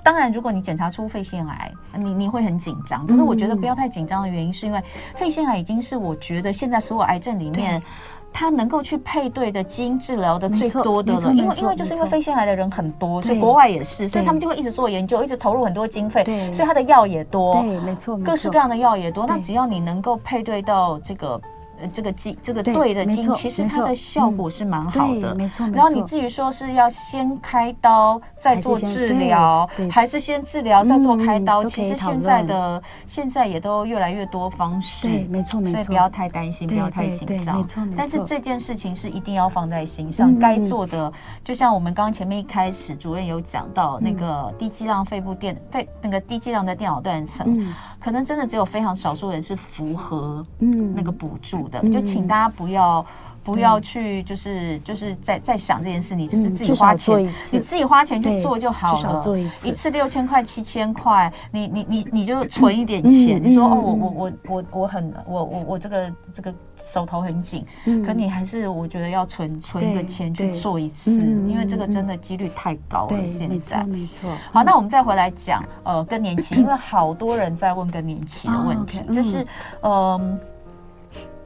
[0.05, 3.07] 当然，如果你检查出肺腺癌，你你会很紧张。
[3.07, 4.83] 可是我觉得不要太紧张的原因，是因为
[5.15, 7.83] 肺腺癌已经是我觉得现在所有癌症里面，
[8.39, 11.33] 它能够去配对的基因治疗的最多的了。
[11.33, 16.23] 因为因为就是因为肺腺癌的人很多，所以国外也是，所以他们就会一直做研究，一直投入很多经费，
[16.53, 17.55] 所以它的药也多。
[17.55, 19.27] 对，没错，各式各样的药也多。
[19.27, 21.41] 那只要你能够配对到这个。
[21.81, 25.35] 呃，这个基这个对的基因，其实它的效果是蛮好的。
[25.35, 35.09] 没错，然后你至于说是要先开刀再做治疗，还是先治疗再做开刀，其实现在的现在也都越来越多方式。
[35.09, 35.75] 对，没错没错。
[35.75, 37.59] 所以不要太担心，不要太紧张。
[37.59, 37.87] 没错。
[37.97, 41.13] 但是这件事情是一定要放在心上，该做的，
[41.45, 51.68] 就像我们刚刚前面一开始主任有讲到那个低剂量肺部电肺那个低剂量的电脑断层，可能真的只有非常少数人是符合嗯那个补助。
[51.93, 53.05] 就请大家不要
[53.45, 57.19] 不要去，就是就是在在想这件事，你就是自己花钱，
[57.51, 59.21] 你自己花钱去做就好了。
[59.21, 63.43] 做一次，一次六千块、七千块，你你你你就存一点钱。
[63.43, 67.65] 你说哦，我我我我我很我我我这个这个手头很紧，
[68.05, 73.27] 可你还是我觉得要存存一个钱去做一次，因为这个真的几率太高了。
[73.27, 74.31] 现在没错。
[74.53, 79.47] 好，那我们再回来讲呃更年期，因为好多人在问更年期的问题，就是
[79.81, 80.39] 嗯。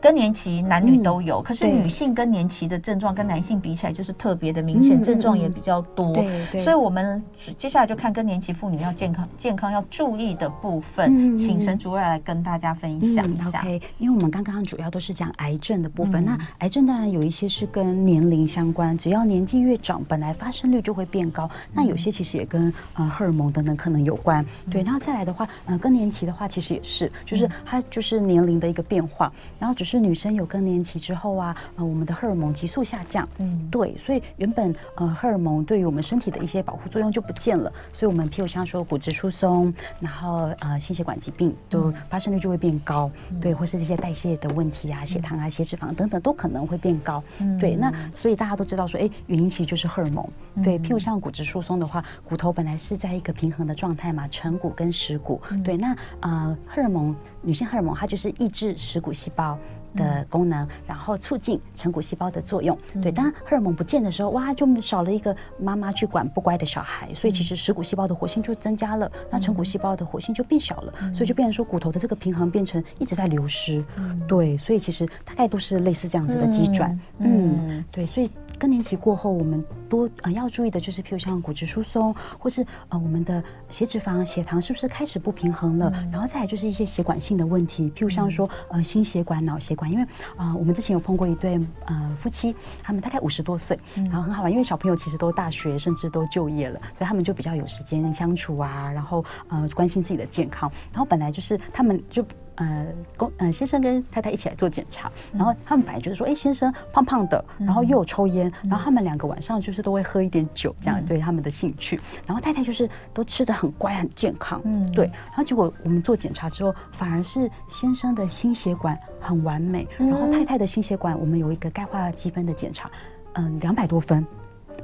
[0.03, 6.13] 更年期男女都有，可是女性更年期的症状跟男性比起来就是特别的明显，症状也比较多。
[6.13, 6.61] 对对。
[6.61, 7.23] 所以我们
[7.57, 13.61] 接下来就看更年期妇女要健康健康要注意的部分，请沈主任来跟大家分享一下。
[13.61, 21.49] OK，因为我们刚刚主要都是讲癌症的部分，那癌症当然有一些是跟年龄相关，只要年纪越长，本来发生率就会变高。
[21.73, 24.45] 那有些其实也跟呃荷尔蒙等等可能有关。
[24.69, 29.92] 对，然后再来的话，呃更年期的话其实也是，就是它就是年龄的一个变化，然后只是。
[29.93, 50.27] 是女生有更年期之后啊，呃，我们的荷尔蒙急速下降，嗯，对，所以原本呃荷尔蒙对于我们身体的一些保护作用就不见了，所以我们譬如像说骨质疏松，然后呃心血管疾病都发生率就会变高，嗯、对，或是这些代谢的问题啊，血糖啊、血脂肪等等都可能会变高，嗯、对，那所以大家都知道说，哎，原因其实就是荷尔蒙，
[50.65, 59.59] 对，譬如像骨质疏松的话，骨头本来是在一个平衡的状态嘛，成骨跟蚀骨，对，那呃荷尔蒙女性荷尔蒙它就是抑制蚀骨细胞。
[59.95, 62.77] 的功能，然后促进成骨细胞的作用。
[63.01, 73.85] 对，当荷尔蒙不见的时候，哇，就少了一个妈妈去管不乖的小孩，所以其实食骨细胞的活性就增加了，那成骨细胞的活性就变小了，所以就变成说骨头的这个平衡变成一直在流失。
[74.27, 76.99] 对，所以其实大概都是类似这样子的机转。
[77.19, 78.31] 嗯，对，所以。
[78.63, 85.93] 更年期过后，我们多呃要注意的就是，譬如像骨质疏松，或是呃我们的血脂肪、血糖是不是开始不平衡了？
[85.97, 90.05] 嗯、然后再来就是一些血管性的问题，譬如像说呃心血管、脑血管，因为
[90.37, 102.25] 啊、呃、我们之前有碰过一对呃夫妻，他们大概五十多岁，然后很好玩，因为小朋友其实都大学甚至都就业了，所以他们就比较有时间相处啊，然后呃关心自己的健康，然后本来就是他们就。
[102.57, 102.87] 呃，
[103.17, 111.99] 公呃先生跟太太一起来做检查，然后他们本来就是说，哎，先生胖胖的，然后又有抽烟，然后他们两个晚上就是都会喝一点酒，这样对他们的兴趣。
[112.27, 115.07] 然后太太就是都吃的很乖很健康，嗯，对。
[115.07, 122.91] 然后结果我们做检查之后，反而是先生的心血管很完美，然后太太的心血管我们有一个钙化积分的检查，
[123.35, 124.25] 嗯，两百多分。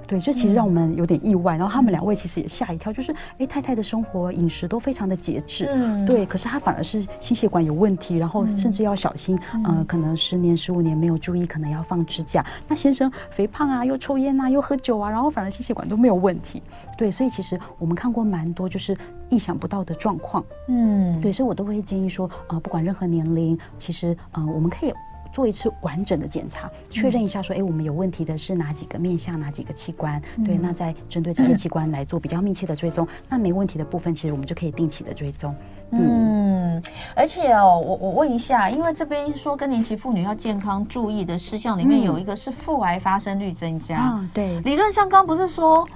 [0.06, 12.42] 对，这其实让我们有点意外，然后他们两位其实也吓一跳，就是哎，太太的生活饮食都非常的节制，嗯，对，可是她反而是心血管有问题，然后甚至要小心，呃，可能十年十五年没有注意，可能要放支架。
[12.66, 16.62] 那先生肥胖啊，又抽烟啊，又喝酒啊，然后反而心血管都没有问题，
[16.96, 18.96] 对，所以其实我们看过蛮多就是
[19.28, 24.92] 意想不到的状况，嗯，对，所以我都会建议说，呃，不管任何年龄，其实呃，我们可以。
[25.32, 30.20] 做一次完整的检查，确认一下说，哎，我们有问题的是哪几个面向，哪几个器官？
[30.44, 33.06] 对，那再针对这些器官来做比较密切的追踪。
[33.28, 35.54] 那没问题的部分，其实我们就可以定期的追踪。
[35.90, 36.78] 嗯。
[36.78, 36.82] 嗯，
[37.14, 44.12] 而且哦，我我问一下，因为这边说更年期妇女要健康注意的事项里面有一个是腹癌发生率增加。
[44.14, 44.60] 嗯，对。
[44.60, 45.86] 理论上刚不是说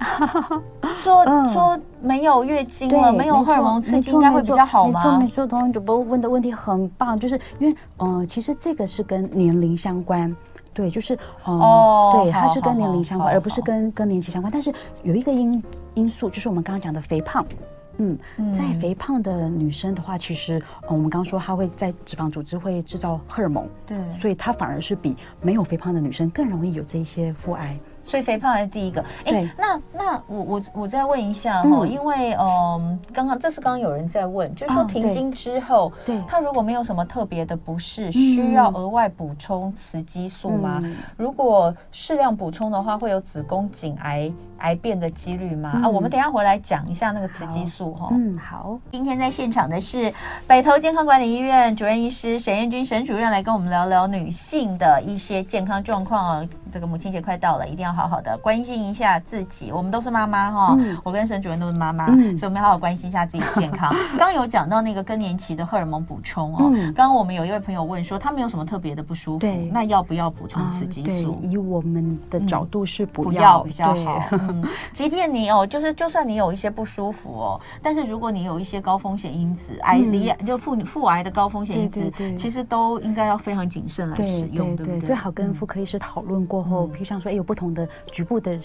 [0.93, 4.99] 说说没有月经了，没有荷尔蒙刺激应该会比较好吗？
[5.03, 5.47] 没错，没错。
[5.47, 10.35] 彤彤主播问的问题很棒，就是因为嗯，其实这个是跟年龄相关。
[10.73, 14.51] 对，就是哦，对，它是跟年龄相关，而不是跟更年期相关。
[14.51, 17.45] 但是有一个因因素，就是我们刚刚讲的肥胖。
[17.97, 18.17] 嗯，
[18.53, 27.77] 在肥胖的女生的话，其实我们刚刚说她会在脂肪组织会制造荷尔蒙，对，所以她反而是比没有肥胖的女生更容易有这一些腹癌。
[28.03, 29.03] 所以肥胖还是第一个。
[29.25, 40.83] 哎，那那我我我再问一下哈，因为嗯，刚刚这是刚刚有人在问，就是说停经之后，对，她如果没有什么特别的不适，需要额外补充雌激素吗？
[41.17, 45.81] 如果适量补充的话，会有子宫颈癌癌变的几率吗？
[45.83, 48.09] 啊，我们等一下回来讲一下那个雌激素哈。
[48.11, 48.77] 嗯，好。
[48.91, 50.13] 今天在现场的是
[50.47, 56.47] 北投健康管理医院主任医师沈彦君沈主任来跟我们聊聊女性的一些健康状况哦。
[56.71, 59.71] 这个母亲节快到了，一定要好好的关心一下自己。
[59.71, 63.93] 我们都是妈妈哈，嗯、我跟沈主任都是妈妈，嗯、所以我们要好好关心一下自己的健康。
[64.17, 71.37] 刚刚有讲到那个更年期的荷尔蒙补充哦，嗯、刚刚我们有一位朋友问说，他没有什么特别的不舒服，那要不要补充雌激素？
[71.41, 74.23] 以我们的角度是不要，比较好。
[74.31, 84.99] 嗯， 即便你哦，就是就算你有一些不舒服哦，但是如果你有一些高风险因子，癌离就妇女妇癌的高风险因子，其实都应该要非常谨慎来使用，对，不对？
[85.01, 88.57] 最好跟妇科医师讨论过后，比如像说，哎，有不同的局部的，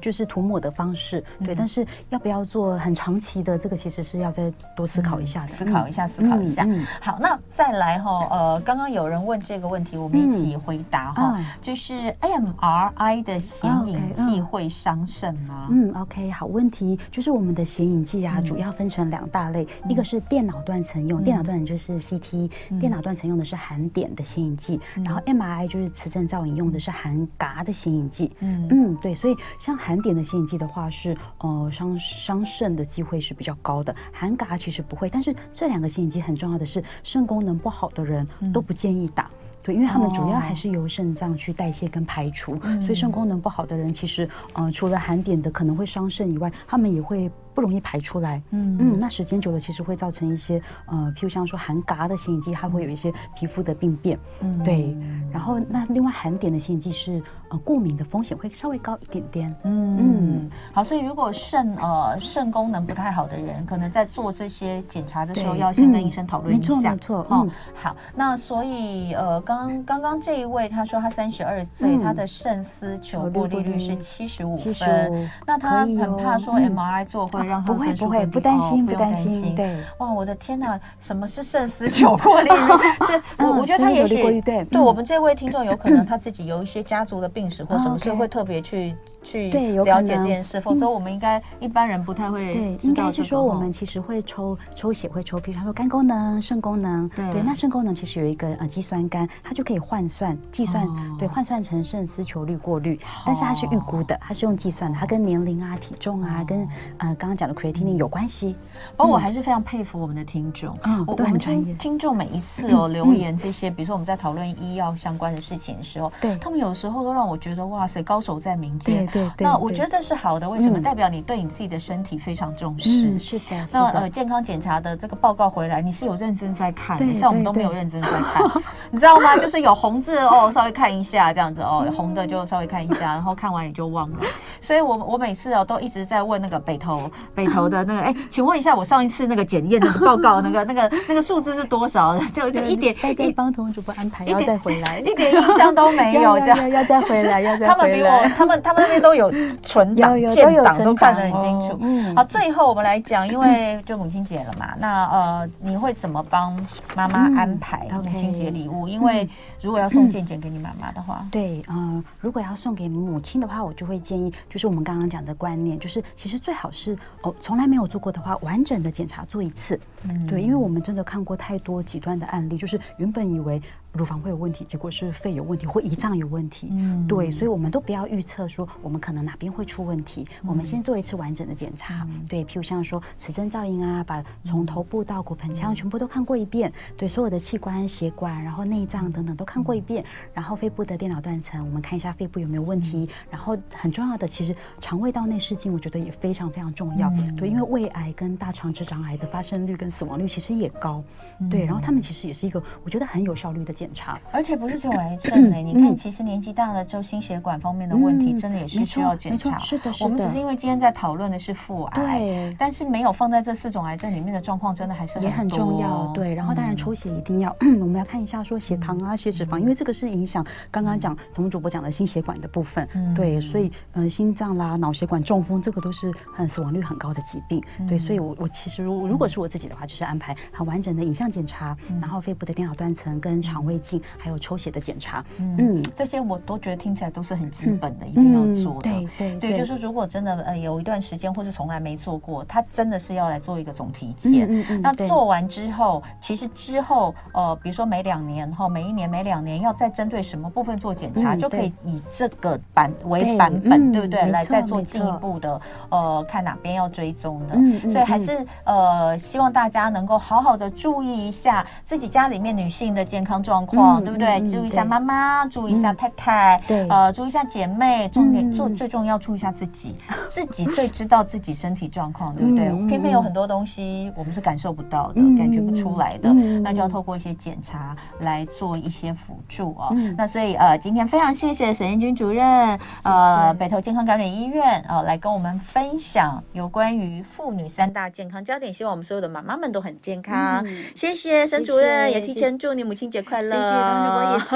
[0.00, 1.54] 就是涂抹的方式，对。
[1.54, 6.66] 但是要不要做很长期的，这个其实是要再多思考一下，思考一下，思考一下。
[7.00, 15.68] 好，那再来哈，呃，刚刚有人问这个问题，我们一起回答哈，就是 MRI 的显影剂会伤肾吗？
[15.70, 22.50] 嗯，OK，好问题，就是我们的显影剂啊，主要分成两大类，一个是电脑断层用，电脑断层就是 CT，
[22.80, 28.34] 电脑断层用的是含碘的显影剂，然后 MRI 就是磁振造影用的是含嘎的显影剂。
[28.70, 28.92] 嗯。
[28.92, 39.30] 嗯，对，所以像含碘的显影剂的话是，呃伤伤肾的机会是比较高的，含钾其实不会，但是这两个显影剂很重要的是，肾功能不好的人都不建议打。
[39.62, 48.40] 对，因为他们主要还是由肾脏去代谢跟排除，哦、所以肾功能不好的人，其实，呃，除了含碘的可能会伤肾以外，他们也会不容易排出来。
[48.50, 54.18] 嗯嗯，那时间久了，其实会造成一些，呃，譬如像说含嘎的显影剂，它会有一些皮肤的病变。
[54.40, 54.96] 嗯，对。
[55.32, 59.56] 然后，那另外含碘的显影剂是，呃，过敏的风险会稍微高一点点。
[59.64, 66.74] 嗯嗯，好，所以如果肾呃肾功能不太好的人，可能在做这些检查的时候，要先跟医生讨论一下。
[66.74, 67.26] 没错，没错。
[67.30, 69.54] 嗯，好，那所以呃刚。
[69.54, 79.76] 刚刚刚这一位他说他三十二岁，他的肾丝球过滤率是七十五分，那他很怕说 MRI 做会让他不会不会不担心不担心对。
[79.98, 82.48] 哇我的天哪，什么是肾丝球过滤？
[83.06, 93.64] 这我我觉得他也许对对我们这位听众有可能他自己有一些家族的病史或什么，所以会特别去去了解这件事，否则我们应该一般人不太会对，应该是说我们。
[93.74, 100.88] 其实会抽抽血会抽，比如说肝功能、肾功能，对，那肾功能其实有一个呃肌酸酐，它就可以换算计算，
[101.18, 106.68] 对，换算成肾丝球率过滤，但是它是预估的，它是用计算的，它跟年龄啊、体重啊，跟
[106.98, 108.54] 呃刚刚讲的 creatinine 有关系。
[108.96, 111.74] 不过我还是非常佩服我们的听众，嗯，都很专业。
[111.74, 119.06] 听众每一次哦留言这些，比如说我们在讨论医药相关的事情的时候，对他们有时候都让我觉得哇塞，高手在民间。
[119.06, 119.44] 对对。
[119.44, 120.80] 那我觉得这是好的，为什么？
[120.80, 123.18] 代表你对你自己的身体非常重视。
[123.18, 123.66] 是的。
[123.72, 128.42] 那呃健康检查的这个报告回来，你是有认真在看的，像我们都没有认真在 看，
[128.90, 129.36] 你知道吗？
[129.36, 129.74] 就是有。
[129.74, 134.18] 红字哦，稍微看一下这样子哦，红的就稍微看一下，然后看完也就忘了。
[134.60, 142.18] 所以我我每次哦都一直在问那个北投北投的那个，哎，请问一下，我上一次那个检验的报告那个 那个那个数字是多少？
[142.32, 147.74] 就 就一点一帮同主播安排，要再回来，一点印象都没有， 这样要再回来，要再回来。
[147.74, 151.78] 他们比我，他们他们那边都有存档建档，都看得很清楚。
[151.80, 156.54] 嗯，好，最后我们来讲，因为就母亲节了嘛，那呃，你会怎么帮
[156.94, 158.88] 妈妈安排母亲节礼物？
[158.88, 159.28] 因为
[159.62, 173.62] 如果要送健检给你妈妈的话，对，嗯、呃，如果要送给母亲的话，我就会建议，就是我们刚刚讲的观念，就是其实最好是哦，从来没有做过的话，完整的检查做一次，嗯、对，因为我们真的看过太多极端的案例，就是原本以为。
[173.94, 176.68] 乳房会有问题，结果是肺有问题或胰脏有问题。
[176.72, 182.04] 嗯，对，所以我们都不要预测说我们可能哪边会出问题，嗯、我们先做一次完整的检查。
[182.10, 193.08] 嗯、对，譬如像说磁振造影啊，把从头部到骨盆腔全部都看过一遍，嗯、对，所有的器官、血管，然后内脏等等都看过一遍，然后肺部的电脑断层，我们看一下肺部有没有问题。
[193.30, 197.08] 然后很重要的，其实肠胃道内视镜，我觉得也非常非常重要。
[197.10, 201.02] 嗯、对，因为胃癌跟大肠直肠癌的发生率跟死亡率其实也高。
[201.48, 205.56] 对，然后他们其实也是一个我觉得很有效率的检查，而且不是只有癌症呢。
[205.56, 209.58] 你看，其实年纪大了之后，心血管方面的问题真的也是需要检查。
[209.58, 210.04] 是的，是的。
[210.04, 216.06] 我们只是因为今天在讨论的是腹癌，对，但是没有放在这四种癌症里面的状况，真的还是也很重要。
[216.14, 222.88] 对，然后当然抽血一定要， 我们要看一下说血糖啊、血脂肪，因为这个是影响刚刚讲童主播讲的心血管的部分。
[223.14, 227.62] 对，所以嗯，心脏啦、脑血管、中风，这个都是很死亡率很高的疾病。
[227.88, 235.24] 对，所以我我其实如如果是我自己的话，就是安排很完整的影像检查，然后肺部的电脑断层跟肠胃镜，还有抽血的检查。
[235.38, 238.90] 嗯，这些我都觉得听起来都是很基本的，一定要做的。
[238.90, 244.46] 对对对，就是如果真的呃有一段时间或是从来没做过，他真的是要来做一个总体检。
[244.48, 244.82] 嗯嗯。
[244.82, 254.24] 那做完之后，其实之后呃，比如说每两年后，每一年每两年要再针对什么部分做检查，就可以以这个版为版本，对不对？
[254.26, 255.60] 来再做进一步的
[255.90, 257.90] 呃，看哪边要追踪的。
[257.90, 264.40] 所以还是呃，希望大家能够好好的注意一下自己家里面女性的健康状况，对不对？
[264.50, 269.94] 注意一下妈妈，注意一下太太，对，呃，注意一下姐妹，重点做最重要，注意一下自己，
[270.28, 272.66] 自己最知道自己身体状况，对不对？
[272.88, 279.94] 偏偏有很多东西我们是感受不到的，感觉不出来的，那就要透过一些检查来做一些辅助哦。
[280.16, 290.64] 那所以呃，今天非常谢谢沈彦君主任，呃，北投健康感染医院呃，来跟我们分享有关于妇女三大健康焦点，希望我们所有的妈妈们都很健康。
[290.94, 293.53] 谢谢沈主任，也提前祝你母亲节快乐。
[293.56, 294.54] 谢谢，当主播也是。